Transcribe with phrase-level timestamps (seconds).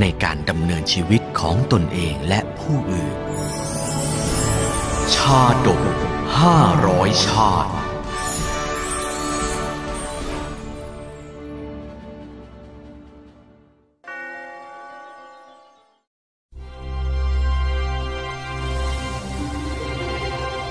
[0.00, 3.16] ในการดำเนินชีวิตของตนเองและผู้อื่น
[5.14, 5.82] ชาดก
[6.40, 7.72] ห้าร้อยชาติ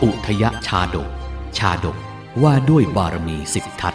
[0.03, 1.09] อุทยชาดก
[1.57, 1.97] ชาดก
[2.43, 3.94] ว่าด้วยบารมีสิบทัศ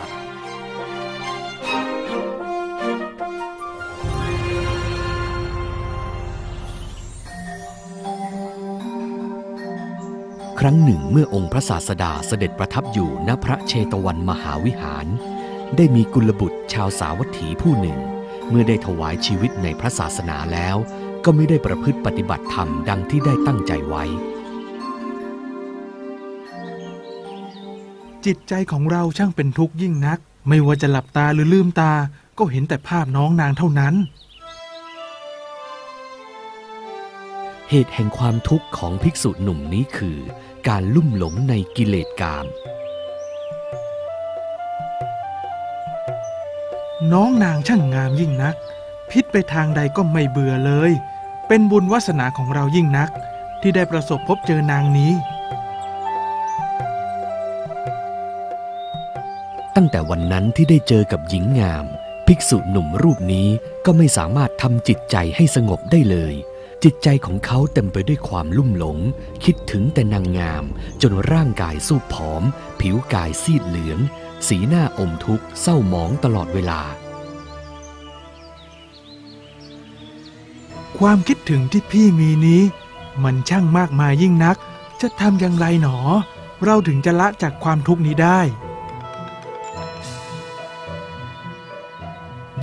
[10.64, 15.06] ครั้งหนึ่งเมื่อองค์พระศาสดาเสด็จประทับอยู่ณพระเชตวันมหาวิหาร
[15.77, 17.98] ได้มีกุลบุตรชาวสาวัตถีผู้หนึ่ง
[18.48, 20.77] เมื่อได้ถวายชีวิตในพระศาสนาแล้ว
[21.25, 24.05] ก็ไม่ได้ประพฤติปฏิบัติธรรมดังที่ได้ตั้งใจไว้
[28.27, 31.92] จิตใจของเราช่างเป็นทุกข์ยิ่งนัก ไม่ว่าจะหลับตาหรือลืมตา
[32.38, 33.94] ก็เห็นแต่ภาพน้องนางเท่านั้น
[37.72, 40.19] เหตุแห่งความทุกข์ของภิกษุหนุ่มนี้คือ
[40.69, 42.47] การลุ่มหลงในกิเลสกาม
[47.12, 48.55] น้องนางช่างงามยิ่งนัก
[49.11, 50.91] พิษไปทางใดก็ไม่เบื่อเลย
[51.48, 53.11] เป็นบุญวาสนาของเรายิ่งนัก
[53.61, 55.12] ที่ได้ประสบพบเจอนางนี้
[59.77, 61.84] ตั้งแต่วันนั้นที่ได้เจอกับหญิงงาม
[62.27, 63.48] ภิกษุหนุ่มรูปนี้
[63.84, 66.34] ก็ไม่สามารถทำจิตใจให้สงบได้เลย
[66.84, 68.99] จิตใจของเขาเต็มไปด้วยความลุ่มหลง
[69.44, 70.65] คิดถึงแต่นางงาม
[71.03, 72.43] จนร่างกายสู้ผอม
[72.81, 73.99] ผิวกายซีดเหลือง
[74.49, 76.81] สีหน้าอมทุกข์เศร้าหมองตลอดเวลา
[80.99, 82.62] ความคิดถึงที่พี่มีนี้
[83.25, 84.56] มันช่างมากมายยิ่งนัก
[85.00, 85.97] จะทำอย่างไรหนอ
[86.65, 88.41] เราถึงจะละจากความทุกข์นี้ได้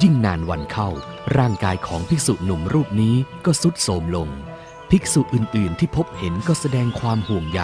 [0.03, 0.89] ยิ่งนานวันเข้า
[1.37, 3.15] ร่างกายของภิกษุหนุ่มรูปนี้
[3.45, 4.29] ก็สุดโทรมลง
[4.91, 7.61] ภิกษุอื่นๆ ที่พบเห็นก็แสดงความห่วงใย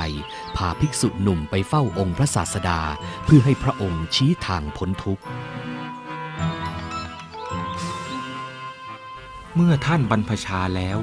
[0.56, 2.80] พาภิกษุหนุ่มไปเฝ้าองค์พระศาสดา
[3.26, 5.24] เพื่อให้พระองค์ชี้ทางพ้นทุกข์
[9.56, 10.98] เมื่อท่านบรรพชาแล้ว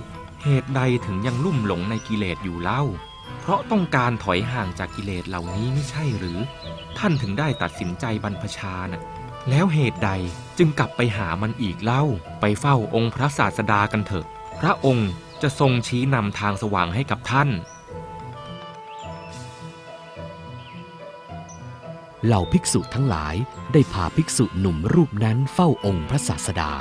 [0.45, 2.83] เหตุใดถึงยังลุ่มหลงในกิเลสอยู่เล่า
[3.41, 6.39] เพราะต้องการถอยห่างจากกิเลสเหล่านี้ไม่ใช่หรือ
[6.99, 9.03] ท่านถึงได้ตัดสินใจบรรพชานะ่ะ
[9.49, 10.11] แล้วเหตุใด
[10.59, 12.03] จึงกลับไปหามันอีกเล่า
[12.41, 14.27] ไปเฝ้าองค์พระศาสดากันเถอะ
[14.61, 15.11] พระองค์
[15.43, 17.51] จะทรงชี้นำทางสว่างให้กับท่าน
[22.27, 23.35] เหล่าภิกษุทั้งหลาย
[23.73, 26.73] ได้พาภิกษุหนุ่มรูปนั้นเฝ้าองค์พระศาสดา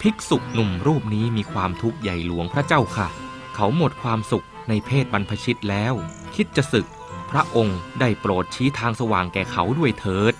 [0.00, 3.08] ภิกษุหนุ่มรูปนี้มีความทุกข์ใหญ่หลวงพระเจ้าค่ะ
[3.54, 5.94] เขาหมดความสุขในเพศบรรพชิตแล้ว
[6.34, 6.86] คิดจะศึก
[7.32, 10.34] พระองค์ได้โปรดชี้ทางสว่างแก่เขาด้วยเถิด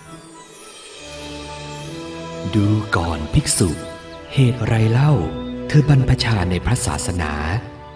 [2.54, 2.66] ดู
[2.96, 3.70] ก่อนภิกษุ
[4.34, 5.12] เหตุไรเล่า
[5.68, 7.32] เธอบรรพชาในพระศาสนา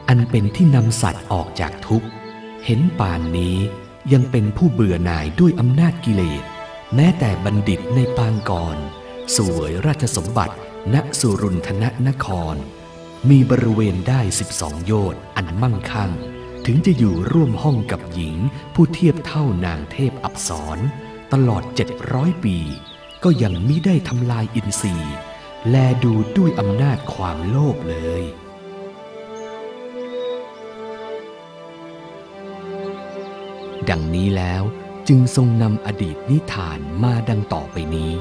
[0.09, 2.09] อันเป็นที่นำสัตว์ออกจากทุกข์
[2.65, 3.57] เห็นป่านนี้
[4.13, 6.45] ยังเป็นผู้เบื่อหน่ายด้วยอำนาจกิเลส
[6.95, 8.77] แม้แต่บัณฑิตในปางก่อน
[9.37, 10.55] สวยราชสมบัติ
[10.95, 12.57] ณสุรุนทนนคร
[13.31, 14.21] มีบริเวณได้
[14.55, 16.13] 12โยชน์อันมั่งคั่ง
[16.69, 18.37] ถึงจะอยู่ร่วมห้องกับหญิง
[18.75, 20.79] ผู้เทียบเท่านางเทพอับสร
[21.33, 21.63] ตลอด
[22.03, 22.57] 700 ปี
[23.25, 25.17] ก็ยังมิได้ทำลายอินทรีย์
[25.69, 28.23] แลดูด้วยอำนาจความโลภเลย
[33.91, 34.63] ดังนี้แล้ว
[35.09, 38.13] จึงทรงนำอดีตนิทานมาดังต่อไปนี้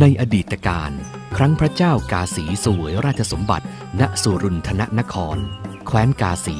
[0.00, 0.90] ในอดีตการ
[1.36, 3.66] ครั้งพระเจ้ากาสีสวยราชสมบัติ
[4.00, 5.38] ณสุรุนทนนคร
[5.86, 6.58] แคว้นกาสี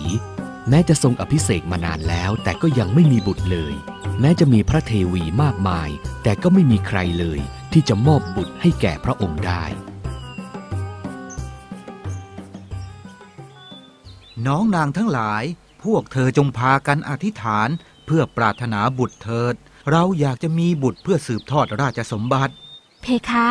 [0.68, 3.74] แม้จะทรงอภิเษกมานานแล้ว แต่ก็ยังไม่มีบุตรเลย
[4.20, 5.88] แม้จะมีพระเทวีมากมาย
[6.22, 7.40] แต่ก็ไม่มีใครเลย
[7.72, 9.64] ที่จะมอบบุตรให้แก่พระองค์ได้
[14.46, 15.44] น้องนางทั้งหลาย
[15.84, 17.68] พวกเธอจงพากันอธิษฐาน
[18.06, 19.54] เพื่อปรารถนาบุตรเถิด
[19.90, 22.54] เราอยากจะมีบุตรเพื่อสืบทอดราชสมบัติ
[23.04, 23.48] เพคะ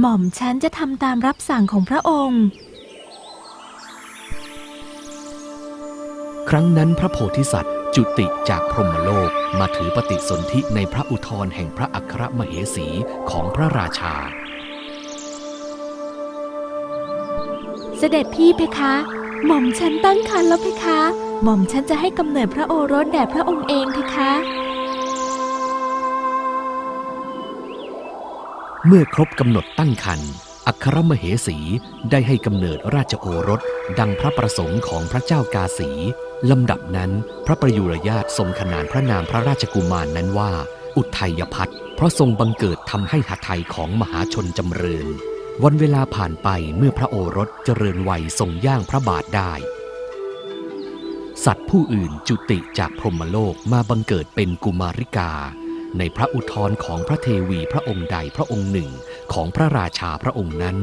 [0.00, 2.42] หม่อมฉันจะทำตามรับสั่งของพระองค์
[6.48, 12.86] ครั้งนั้นพระโพธิสัตว์จุติจากพรหมโลกมาถือปฏิสนธิในพระอุทธรแห่งพระอัครมเหสี
[13.30, 14.14] ของพระราชา
[17.98, 18.94] เสด็จพี่เพคะ
[19.46, 21.00] หม่อมฉันตั้งครรภ์แล้วเพคะ
[21.42, 24.30] หม่อมฉันจะให้กำเนิดพระโอรสแด่พระองค์เองเพคะ
[28.86, 30.32] เมื่อครบกำหนดตั้งครรภ์
[30.66, 31.58] อัครมเหสี
[32.10, 33.60] ได้ให้กำเนิดราชโอรส
[33.98, 35.90] ดังพระประสงค์ของพระเจ้ากาสี
[36.50, 37.10] ลำดับนั้น
[37.46, 40.52] พระประยุรญาตทรงขนานพระนามพระราชกุมารนนั้นว่า
[40.96, 45.06] อุทัยพัฒน์เพราะทรงบังเกิดทำให้หัตถยของมหาชนจำเริญ
[45.64, 49.52] วันเวลาผ่านไปเมื่อพระโอรสเจริญวัยทรงย่างพระบาทได้
[51.44, 55.32] สัตว์ผู้อื่นจุติจากพรหมโลกมาบังเกิดเป็นกุมาริกา
[55.98, 58.90] ในพระอุทธรของพระเทวีพระองค์ใดพระองค์หนึ่ง
[59.32, 60.76] ของพระราชาพระองค์นั้น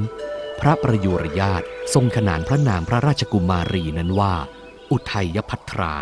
[0.62, 1.64] พระประยุรญาต
[1.94, 4.34] ทรงขนานพระนามพระราชกุมารีนั้นว่า
[4.92, 5.96] อุทัยพัทรา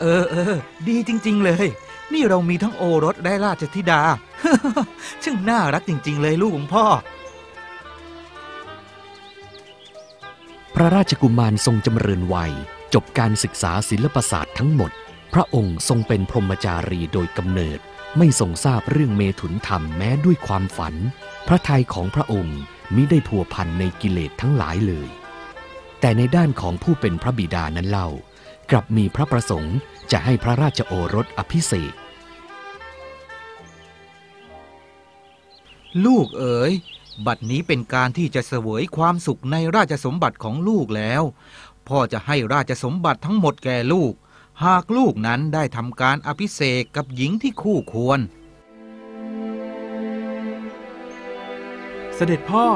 [0.00, 0.54] เออเออ
[0.88, 1.66] ดีจริง ๆ เลย
[2.12, 4.00] นี่เรามีทั้งโอรสและราชธิดา
[5.22, 6.86] ช่างน่ารักจริง ๆ เลยลูกของพ่อ
[10.74, 12.52] พระราชกุมารทรงจำเริญวัย
[12.94, 14.90] จบการศึกษาศิลปศาสตร์ทั้งหมด
[15.34, 17.78] พระองค์ทรงเป็นพรหมจารีโดยกำเนิด
[18.18, 20.94] ไม่ทรงทราบเรื่องเมถุนธรรมแม้ด้วยความฝัน
[21.48, 22.58] พระทัยของพระองค์
[22.94, 25.08] มิได้พัวพันในกิเลสทั้งหลายเลย
[26.00, 28.08] แต่ในด้านของผู้เป็นพระบิดานั้นเล่า
[28.70, 29.76] กลับมีพระประสงค์
[30.12, 31.94] จะให้พระราชโอรสอภิเษก
[36.04, 36.72] ลูกเอ๋ย
[37.26, 41.22] บัดนี้เป็นการที่จะเสวยความสุขในราชสมบัติของลูกแล้ว
[41.88, 44.12] พ่อจะให้ราชสมบัติทั้งหมดแก่ลูก
[44.66, 48.20] หากลูกนั้นได้ทำการอภิเษกกับหญิงที่คู่ควร
[52.14, 52.66] เสด็จพ่อ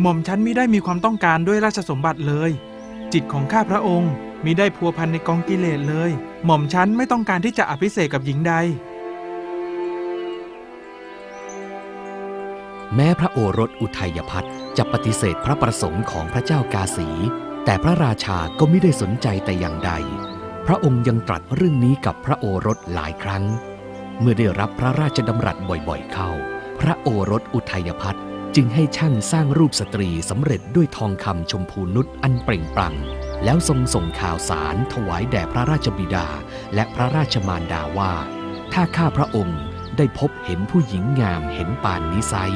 [0.00, 2.50] หม่อมฉันมิได้มีความต้องการด้วยราชสมบัติเลย
[3.12, 4.12] จิตของข้าพระองค์
[4.44, 6.10] มิได้พัวพันในกองกิเลสเลย
[6.44, 8.54] หม่อมฉันไม่ต้องการที่จะอภิเษกกับหญิงใด
[12.94, 17.08] แม้พระโอรสอุทัยพัฒน์จะปฏิเสธพระประสงค์ของพระเจ้ากาสี
[17.64, 19.92] แต่พระราชาก็ไม่ได้สนใจแต่อย่างใด
[20.70, 23.44] พระองค์ยังตรัสเรื่องนี้กับพระโอรสหลายครั้ง
[24.20, 26.30] เมื่อได้รับพระราชดำรัสบ่อยๆเข้า
[26.80, 28.24] พระโอรสอุทัยพัฒน์
[28.56, 32.94] จึงให้ช่างสร้างรูปสตรีสำเร็จด้วยทองคำชมพูนุชอันเปล่งปลั่ง
[33.44, 36.26] แล้วทรงส่งข่าวสารถวายแด่พระราชบิดา
[36.74, 38.12] และพระราชมารดาว่า
[38.72, 39.60] ถ้าข้าพระองค์
[39.96, 42.54] ได้พบเห็นผู้หญิงงามเห็นปานนิสัย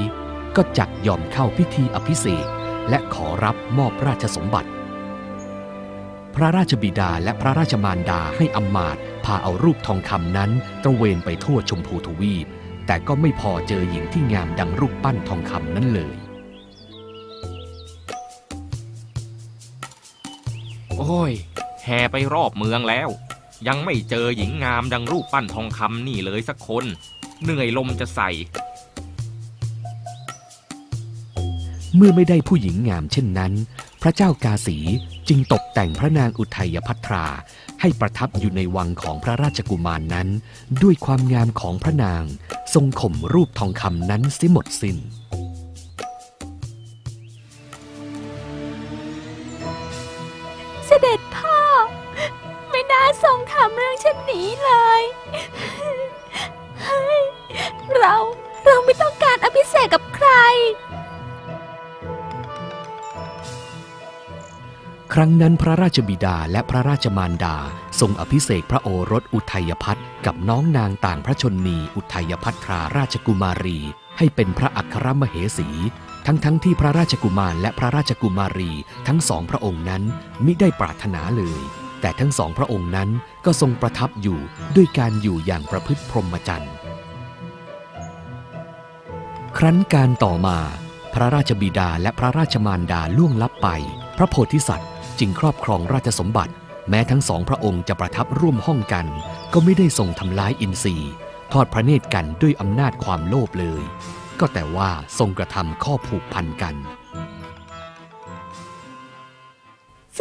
[0.57, 2.47] ก็จักยอมเข้าพิธีอภิเษก
[2.89, 4.71] และขอรับมอบราชสมบัติ
[6.37, 10.51] พระราชบิดาและพระราชมารดาให้อำมาตย์พาเอารูปทองคำนั้น
[10.83, 12.47] ตระเวนไปทั่วชมพูทวีป
[12.87, 16.17] แต่ก็ไม่พอเจอหญิงที่งามดังรูปปั้นทองคำนั้นเลย
[20.99, 21.33] โอ้ย
[21.85, 23.09] แห่ไปรอบเมืองแล้ว
[23.69, 26.85] ยังไม่เจอหญิงงามดังรูปปั้นทองคำนี่เลยสักคน
[27.43, 28.31] เหนื่อยลมจะใส่
[31.97, 33.53] เมื่อไม่ได้ผู้หญิงงามเช่นนั้น
[34.03, 34.79] พระเจ้ากาสี
[35.29, 37.27] จึงตกแต่งพระนางอุทัยพัทรา
[37.81, 40.29] ให้ประทับอยู่ในวังของพระราชกุมารนนั้น
[40.83, 42.25] ด้วยความงามของพระนาง
[42.75, 44.97] ทรงข่มรูปทองคำนั้นเสิหมดสิน้น
[65.17, 67.57] ครั้งนั้นพระราชบิดาและพระราชมารดา
[68.01, 73.79] ทรงอภิเษกพระโอรสอุทัยพัฒน์กับน้องนางต่างพระชนนีอุทัยพัทราราชกุมารี
[74.19, 75.69] ให้เป็นพระอัครมเหสี
[76.27, 78.73] ทั้งทั้งที่พระราชกุมารและพระราชกุมารี
[79.07, 80.03] ทั้งสองพระองค์นั้น
[80.45, 81.61] มิได้ปรารถนาเลย
[82.01, 83.11] แต่ทั้งสองพระองค์นั้น
[83.45, 84.39] ก็ทรงประทับอยู่
[84.77, 86.75] ด้วยการอยู่อย่างประพฤติพรหมจรรย์
[89.59, 90.59] ครั้นการต่อมา
[91.15, 93.69] พระราชบิดาและพระราชมารดาล่วงลับไป
[94.19, 96.53] พระโพธิสัตว์ จึงครอบครองราชสมบัติ
[96.89, 99.07] แม้ทั้งสองพระองค์จะประทับร่วมห้องกัน
[99.53, 101.13] ก็ไม่ได้ทรงทำร้ายอินทรีย์
[101.53, 103.83] ทอดพระเนตรกันด้วยอำนาจความโลภเลย
[104.41, 106.75] ก็แต่ว่าทรงกระทำข้อผูกพันกัน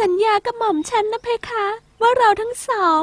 [0.00, 1.66] สัญญากับหม่อมฉันนะเพคะ
[2.00, 3.02] ว่าเราทั้งสอง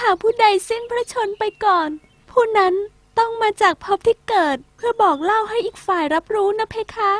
[0.00, 1.88] หากผู้ใดสิ้นพระชนม์ไปก่อน
[2.30, 2.74] ผู้นั้น
[3.18, 7.12] ต้องมาจากภพที่เกิดเพื่อบอกเล่าให้อีกฝ่ายรับรู้นะเพคะ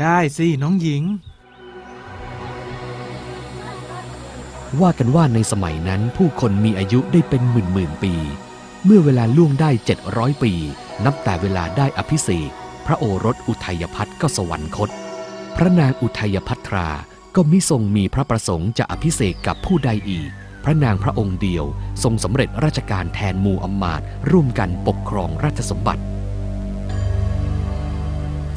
[0.00, 1.02] ได้สิน้องหญิง
[4.82, 8.14] ว่ากันว่าในสมัยนั้นผู้คนมีอายุได้เป็นหมื่นหมื่นปี
[8.84, 9.70] เมื่อเวลาล่วงได้
[10.06, 10.52] 700 ปี
[11.04, 12.50] นับแต่เวลาได้อภิเษก
[12.86, 14.90] พระโอรสอุทัยพัฒน์ก็สวรรคต
[15.56, 16.88] พระนางอุทัยพัทรา
[17.34, 20.30] ก็มิทรงมีพระประสงค์จะอภิเษกกับผู้ใดอีก
[20.64, 21.64] พระนางพระองค์เดียว
[22.02, 26.02] ทรงสำเร็จราชการแทนหมู่อำมาตย์ร่วมกันปกครองราชสมบัติ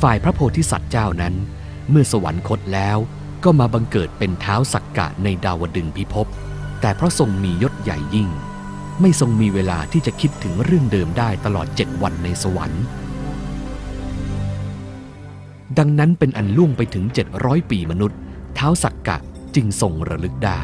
[0.02, 1.34] ฝ่ายพระโพธิสัตว์เจ้านั้น
[1.90, 2.98] เมื่อสวรรคตแล้ว
[3.44, 6.28] ก็มาบังเกิดเป็นเท้าสักกะในดาวดึงพิภพ
[6.82, 8.30] แต่เพราะทรงมียศใหญ่ยิ่ง
[9.02, 12.84] ไม่ทรงมีเวลาที่จะคิดถึงเรื่องเดิมได้ตลอดเจ็ดวันในสวรรค์
[15.78, 17.06] ดังนั้นเป็นอันล่วงไปถึง
[17.38, 18.20] 700 ปีมนุษย์
[18.56, 19.18] เท้าสักกะ
[19.56, 20.60] จึงทรงระลึกได้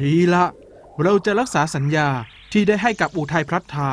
[0.00, 0.44] ดีละ
[1.02, 2.08] เราจะรักษาสัญญา
[2.52, 3.90] ที่ได้ให้กับอุทัยพรัตธา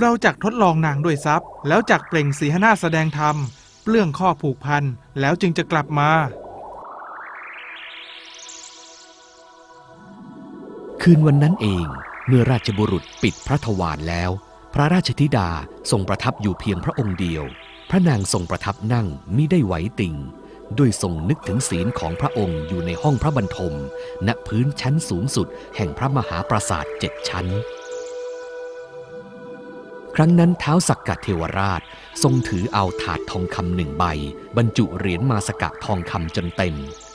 [0.00, 3.36] เราจักทดลองนางด้วยทรัพย์ แล้วจักเปล่งสีหนาแสดงธรรม
[3.82, 4.84] เปลื้องข้อผูกพัน
[5.20, 6.10] แล้วจึงจะกลับมา
[11.02, 11.86] คืนวันนั้นเอง
[12.26, 14.30] เมื่อราชบุรุษปิดพระทวารแล้ว
[14.74, 15.48] พระราชธิดา
[15.90, 17.44] ทรงประทับอยู่เพียงพระองค์เดียว
[17.90, 19.06] พระนางทรงประทับนั่ง
[19.36, 20.14] มิได้ไหวติ่ง
[20.78, 23.74] ด้วยทรงนึกถึงศีลของพระองค์อยู่ในห้องพระบรรทม
[24.26, 25.46] ณพื้นชั้นสูงสุด
[25.76, 27.46] แห่งพระมหาปราสาทเจ็ดชั้น
[30.16, 31.82] ครั้งนั้นเท้าสักกะเทวราช
[32.22, 34.04] ทรงถือเอาถาดทองคำหนึ่งใบ
[34.56, 36.74] บรรจุเหรียญมาสกะทองคำจนเต็ม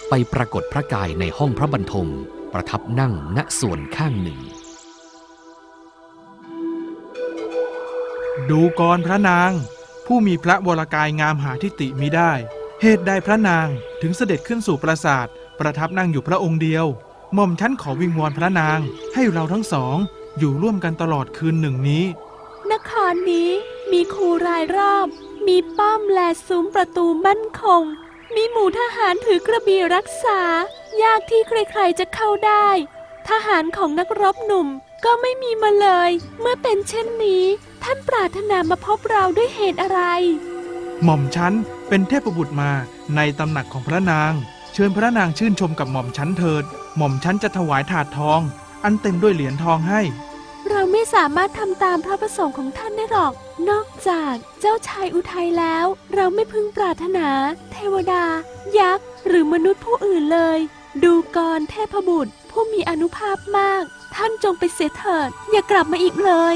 [0.09, 2.09] ไปปรากฏพระกายในห้องพระบรรทม
[2.53, 4.39] ประทับนั่งณส่วนข้างหนึ่ง
[8.49, 9.51] ดูกรพระนาง
[10.05, 12.31] ผู้มีพระวรกายงามหาทิติมิได้
[12.81, 13.67] เหตุใดพระนาง
[14.01, 15.27] ถึงเสด็จขึ้นสู่ปราสาท
[15.59, 16.85] ประทับนั่งอยู่พระองค์เดียว
[17.33, 18.79] หม่อมฉันขอวิงวอนพระนาง
[19.13, 19.97] ให้เราทั้งสอง
[20.37, 22.03] อยู่ร่วมกันตลอดคืนหนึ่งนี้
[22.89, 23.49] ครนี้
[23.91, 25.07] มีคูรายรอบ
[25.47, 27.83] มีป้อมและซุ้มประตูมั่นคง
[28.35, 30.39] มีหมู่ทหารถือกระบี่รักษา
[31.03, 32.67] ยากที่ใครๆจะเข้าได้
[33.29, 34.67] ทหารของนักรบหนุ่ม
[35.05, 37.43] ก็ไม่มีมาเลย เมื่อเป็นเช่นนี้
[37.83, 40.01] ท่านปรารถนามาพบเราด้วยเหตุอะไร
[41.03, 41.53] หม่อมฉัน
[41.89, 42.71] เป็นเทพบุตรมา
[43.15, 44.33] ในตำหนักของพระนาง
[44.73, 46.63] เชิญพระนางชื่นชมกับหม่อมฉันเถิด
[46.97, 48.41] หม่อมฉันจะถวายถาดทอง
[48.83, 50.01] อันเต็มด้วยเหรียญทองให้
[50.79, 53.33] เราไม่สามารถทำตามพระประสงค์ของท่านได้หรอก
[53.69, 57.27] นอกจากเจ้าชายอุทัยแล้ว เราไม่พึงปรารถนา
[57.71, 58.23] เทวดา
[58.79, 60.59] ยักษ์ หรือมนุษย์ผู้อื่นเลย
[61.03, 63.83] ดูกรเทพบุตร ผู้มีอนุภาพมาก
[64.15, 66.55] ท่านจงไปเสียเถิด อย่ากลับมาอีกเลย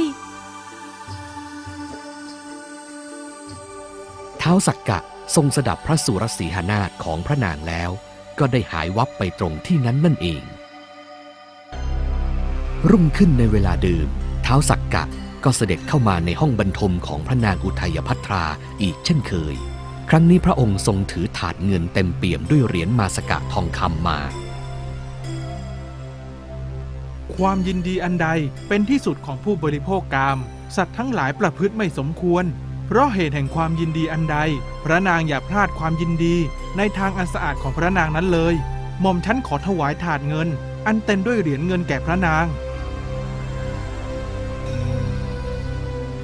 [4.39, 4.99] เท้าสักกะ
[5.35, 7.91] ทรงสดับพระสุรสีหนาถของพระนางแล้ว
[8.39, 10.43] ก็ได้หายวับไปตรงที่นั้นนั่นเอง
[12.89, 14.07] รุ่งขึ้นในเวลาเดิม
[14.43, 15.03] เท้าสักกะ
[15.43, 18.45] ก็เสด็จเข้ามาในห้องบรรทมของพระนางอุทัยพัทรา
[18.81, 19.55] อีกเช่นเคย
[20.09, 24.19] ครั้งนี้พระองค์ทรงถือถาดเงินเต็มเปี่ยมด้วยเหรียญมาสกะทองคำมา
[27.35, 28.27] ความยินดีอันใด
[28.67, 30.37] เป็นที่สุดของผู้บริโภคกาม
[30.75, 32.43] สัตว์ทั้งหลายประพฤติไม่สมควร
[32.87, 34.37] เพราะเหตุแห่งความยินดีอันใด
[34.85, 36.35] พระนางอย่าพลาดความยินดี
[36.77, 38.55] ในทางอันสะอาดของพระนางนั้นเลย
[39.01, 40.47] หม่อมฉันขอถวายถาดเงิน
[40.87, 42.45] อันเต็มด้วยเหรียญเงินแก่พระนาง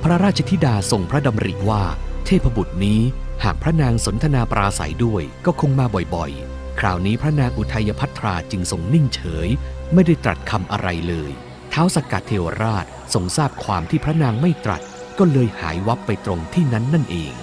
[0.10, 1.84] ระราชธิดาทรงพระดำริว่า
[2.26, 3.02] เทพบุตรนี้
[3.44, 5.86] หากพระนางสนทนาปราศัยด้วยก็คงมา
[6.16, 9.48] บ่อยๆ คราวนี้พระนางอุทัยพัทราจึงทรงนิ่งเฉย
[9.94, 11.32] ไม่ได้ตรัสคำอะไรเลย
[11.70, 14.82] เท้าสกกัดเทวราชทรงทราบความที่พระนางไม่ตรัส
[15.20, 17.34] ก็เลยหายวับไปตรงที่นั้นนั่นเอง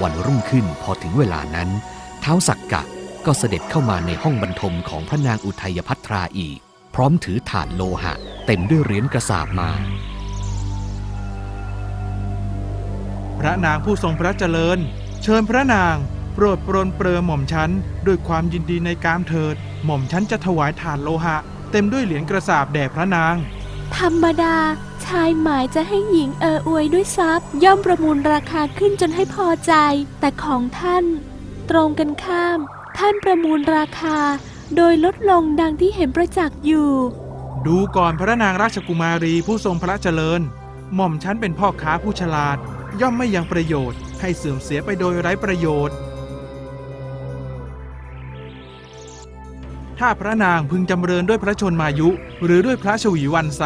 [0.00, 1.68] วันรุ่งขึ้นพอถึงเวลานั้น
[2.20, 2.82] เท้าสักกะ
[3.26, 6.58] ก็เสด็จเข้ามาในห้องบรรทมของพระนางอุทัยพัทราอีก
[6.94, 8.14] พร้อมถือถาดโลหะ
[8.46, 9.70] เต็มด้วยเหรียญกระสาบมา
[13.44, 14.78] พระนางผู้ทรงพระเจริญ
[15.22, 15.96] เชิญพระนาง
[16.34, 17.70] โปรดปรนเปรอหม่อมฉัน
[18.06, 21.36] ด้วยความยินดีในกามเถิด หม่อมฉันจะถวายถาดโลหะ
[21.70, 23.34] เต็มด้วยเหรียญกระสาบแด่พระนาง
[23.96, 24.56] ธรรมดา
[25.06, 29.72] ชายหมายจะให้หญิงเอออวยด้วยทรัพย์ ย่อมประมูลราคาขึ้นจนให้พอใจ
[30.20, 31.04] แต่ของท่าน
[31.70, 32.58] ตรงกันข้าม
[32.98, 34.18] ท่านประมูลราคา
[34.76, 36.90] โดยลดลงดังที่เห็นประจักษ์อยู่
[37.66, 40.40] ดูก่อนพระนางราชกุมารีผู้ทรงพระเจริญ
[40.94, 42.58] หม่อมฉันเป็นพ่อค้าผู้ฉลาด
[43.00, 45.96] ย่อมไม่ยังประโยชน์ให้เสื่อมเสียไปโดยไร้ประโยชน์
[49.98, 52.08] ถ้าพระนางพึงจำเริญด้วยพระชนมายุ
[52.44, 53.62] หรือด้วยพระชวีวันไซ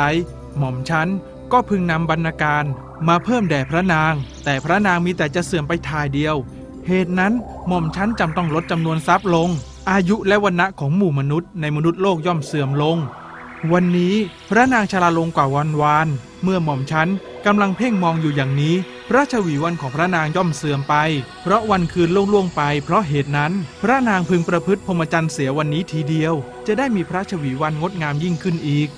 [0.58, 1.08] หม่อมฉัน
[1.52, 2.64] ก็พึงนำบรรณาการ
[3.08, 4.12] มาเพิ่มแด่พระนาง
[4.44, 6.36] แต่พระนางมีแต่จะเสื่อมไปทายเดียว
[6.86, 7.32] เหตุนั้น
[7.68, 9.48] หม่อมฉันจำต้องลดจำนวนทรัพย์ลง
[9.90, 12.96] อายุและวันณะของหมู่มนุษย์ในมนุษย์โลกย่อมเสื่อมลง
[13.72, 14.14] วันนี้
[14.50, 16.08] พระนางชราลงกว่าวันวาน
[16.42, 17.08] เมื่อหม่อมฉัน
[17.46, 18.74] กำลังเพ่งมองอยู่อย่างนี้
[19.14, 20.94] ระชวีวันของพระนางย่อมเสื่อมไป
[21.42, 26.34] เพราะวันคืนล่วงล่วงไป เพราะเหตุนั้น พระนางพึงประพฤติพรหมจรรย์เสียวันนี้ทีเดียว
[26.66, 28.88] จะได้มีพระชวีวันงดงามยิ่งขึ้นอีก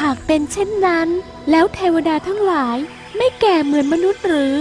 [0.00, 1.08] หากเป็นเช่นนั้น
[1.50, 2.76] แล้วเทวดาทั้งหลาย
[3.16, 4.54] ไม่แก่เหมือนมนุษย์หรือ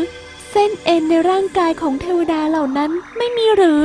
[0.51, 3.81] เส้นเอ็นในร่างกายของเทวดาเหล่านั้นไม่มีหรือ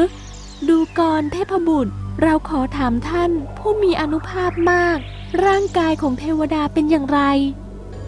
[0.68, 1.92] ดูกรเทพบุตร
[2.23, 4.99] เราขอถามท่านผู้มีอนุภาพมาก
[5.46, 7.20] ร่างกายของเทวดาเป็นอย่างไร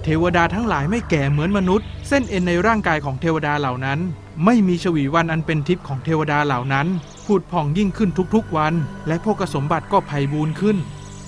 [0.09, 3.99] เทวดาทั้งหลายไม่แก่เหมือนมนุษย์ เส้นเอ็นในร่างกายของเทวดาเหล่านั้น
[4.45, 6.87] ไม่มีชวีวันอันเป็นทิพย์ของเทวดาเหล่านั้น
[7.27, 8.75] ผุดผ่องยิ่งขึ้นทุกๆวัน
[9.07, 10.77] และพวกสมบัติก็ไพ่บูรณ์ขึ้น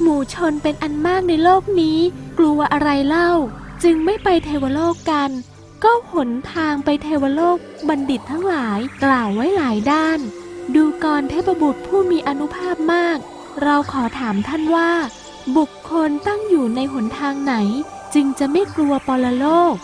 [0.01, 1.99] หมู่ชนเป็นอันมากในโลกนี้
[2.39, 3.31] กลัวอะไรเล่า
[3.83, 5.31] จึงไม่ไปเทวโลกกัน
[5.85, 7.59] ก็หนทางไปเทวโลก
[7.89, 10.19] บัณฑิตทั้งหลายกล่าวไว้หลายด้าน
[10.75, 13.19] ดูกรเทพบุตรผู้มีอนุภาพมาก
[13.63, 14.91] เราขอถามท่านว่า
[15.57, 17.55] บุคคลตั้งอยู่ในหนทางไหน
[18.15, 19.77] จึงจะไม่กลัวปรโลก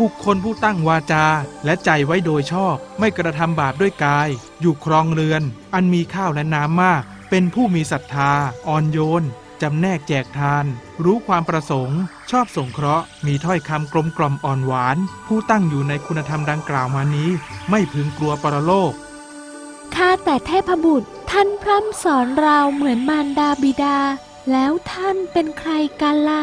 [0.00, 1.26] บุคคลผู้ตั้งวาจา
[1.64, 4.28] และใจไว้โดยชอบ ไม่กระทำบาปด้วยกาย
[4.60, 5.42] อยู่ครองเรือน
[5.74, 8.32] อันมีข้าวและน้ำมาก เป็นผู้มีศรัทธา
[8.68, 9.24] อ่อนโยน
[9.62, 10.64] จำแนกแจกทาน
[11.04, 12.00] รู้ความประสงค์
[12.30, 14.96] ชอบสงเคราะห์ มีถ้อยคำกลมกล่อมอ่อนหวาน
[15.26, 17.30] ผู้ตั้งอยู่ในคุณธรรมดังกล่าวมานี้
[17.70, 18.92] ไม่พึงกลัวปรโลก
[19.94, 23.98] ข้าแต่เทพบุตรท่านพร่ำสอนเราเหมือนมารดาบิดา
[24.52, 26.42] แล้วท่านเป็นใครกันล่ะ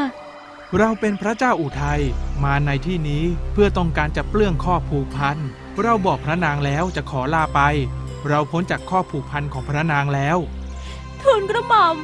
[0.80, 2.02] เราเป็นพระเจ้าอุทัย
[2.44, 5.38] มาในที่นี้เพื่อต้องการจะเปลื้องข้อผูกพัน
[5.84, 7.62] เราบอกพระนางแล้วจะขอลาไป
[8.28, 10.38] เราพ้นจากข้อผูกพันของพระนางแล้ว
[11.22, 11.96] ทูลกระหม่อม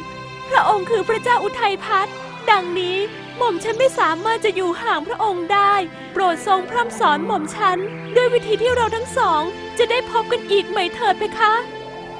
[0.49, 2.15] พระองค์คือพระเจ้าอุทัยพัฒน์
[2.51, 2.97] ดังนี้
[3.37, 5.73] หม่อมฉันไม่สามารถจะอยู่ห่างพระองค์ได้
[6.13, 7.77] โปรดทรงพร่ำสอนหม่อมฉัน
[8.15, 9.41] ด้วยวิธีที่เราทั้งสอง
[9.77, 11.53] จะได้พบกันอีกไหมเถิดเพคะ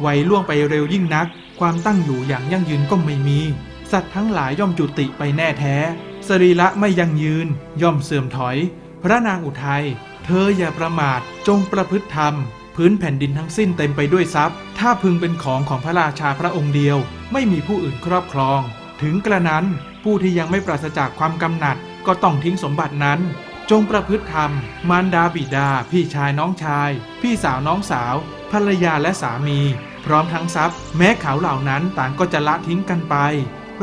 [0.05, 1.27] วัยล่วงไปเร็วยิ่งนัก
[1.59, 3.39] ความตั้งอยู่อย่างยั่งยืนก็ไม่มี
[3.91, 5.75] สัตว์ทั้งหลายย่อมจุติไปแน่แท้
[6.29, 7.47] สรีระไม่ยั่งยืน
[7.81, 8.57] ย่อมเสื่อมถอย
[9.03, 9.83] พระนางอุทัย
[10.25, 12.33] เธออย่าประมาทจงประพฤติธรรม
[12.75, 16.97] พื้นแผ่นดินทั้งสิ้นเต็มไปด้วยทรัพย์ ถ้าพึงเป็นของของพระราชาพระองค์เดียว
[17.31, 18.61] ไม่มีผู้อื่นครอบครอง
[19.01, 19.65] ถึงกระนั้น
[20.03, 23.19] ผู้ที่ยังไม่ปราศจากความกำหนัด ก็ต้องทิ้งสมบัตินั้น
[23.69, 24.51] จงประพฤติธรรม
[24.89, 26.89] มารดาบิดา พี่ชายน้องชาย
[27.21, 28.15] พี่สาวน้องสาว
[28.51, 29.59] ภรรยาและสามี
[30.05, 33.15] พร้อมทั้งทรัพย์ แม้เขาเหล่านั้นต่างก็จะละทิ้งกันไป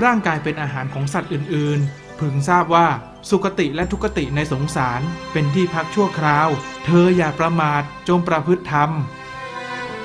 [0.05, 2.88] ร่างกายเป็นอาหารของสัตว์อื่นๆ พึงทราบว่า
[3.31, 5.00] สุคติและทุกติในสงสาร
[5.33, 6.48] เป็นที่พักชั่วคราว
[6.85, 8.90] เธออย่าประมาทจงประพฤติธรรม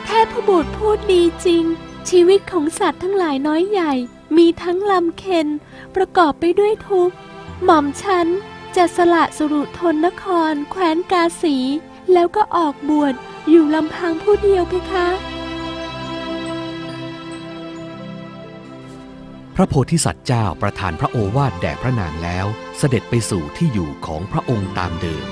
[0.06, 1.64] เทพบุตรพูดดีจริง
[2.10, 3.94] ชีวิตของสัตว์ทั้งหลายน้อยใหญ่
[4.38, 5.48] มีทั้งลำเค็น
[5.96, 7.16] ประกอบไปด้วยทุกข์
[7.64, 8.28] หม่อมฉัน
[8.76, 11.58] จะสละสรุทนนคร แคว้นกาสี
[12.14, 13.14] แล้วก็ออกบวช
[13.50, 15.08] อยู่ลำพังผู้เดียวเพคะ
[19.56, 22.46] พระโพธิสัตว์เจ้าประทานพระโอวาทแด่พระนางแล้ว
[22.78, 25.26] เสด็จไปสู่ที่อยู่ของพระองค์ตามเดิม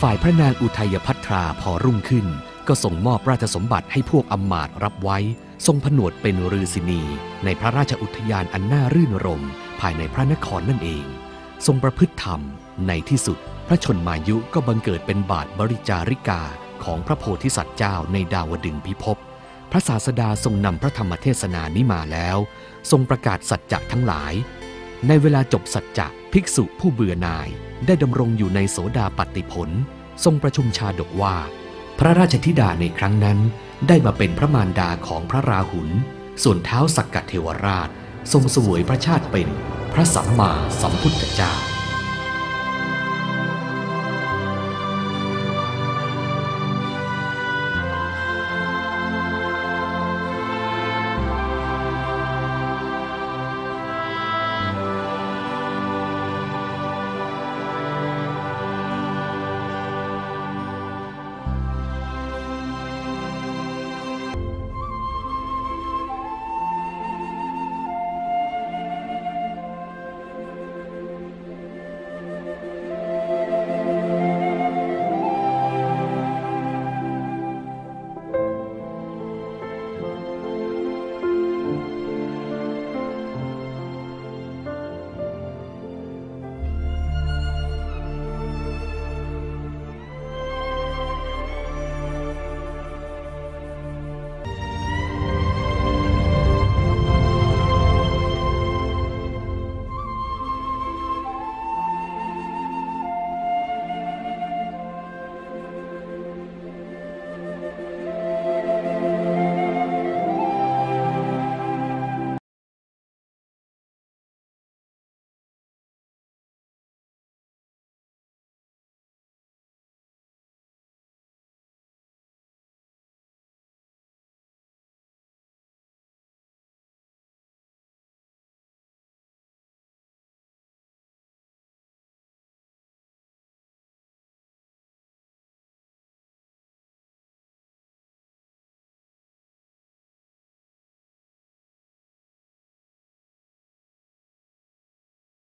[0.00, 2.26] ฝ่ายพระนางอุทัยพัทราพอรุ่งขึ้น
[2.68, 5.18] ก็ส่งมอบราชสมบัติให้พวกอำมาตรับไว้
[5.66, 7.02] ทรงผนวดเป็นฤาษินี
[7.44, 9.44] ในพระราชอุทยานอันน่ารื่นรม
[9.80, 11.04] ภายในพระนครนั่นเอง
[11.66, 12.40] ทรงประพฤติธรรม
[12.86, 16.42] ในที่สุด พระชนมายุก็บังเกิดเป็นบาทบริจาริกา
[16.84, 19.18] ของพระโพธิสัตว์เจ้าในดาวดึงพิภพ
[19.74, 22.36] พระศาสดาทรงนำพระธรรมเทศนานี้มาแล้ว
[22.90, 24.32] ทรงประกาศสัจจะทั้งหลาย
[25.08, 27.48] ในเวลาจบสัจจะภิกษุผู้เบื่อหน่าย
[27.86, 29.70] ได้ดำรงอยู่ในโสดาปัตติผล
[30.24, 31.36] ทรงประชุมชาดกว่า
[31.98, 33.38] พระราชธิดาในครั้งนั้น
[33.88, 35.90] ได้มาเป็นพระมารดาของพระราหุล
[36.42, 37.88] ส่วนเท้าสักกะเทวราช
[38.32, 39.48] ทรงสวยพระชาติเป็น
[39.92, 41.71] พระสัมมาสัมพุทธเจ้า